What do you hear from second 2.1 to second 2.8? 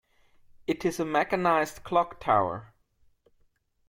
tower.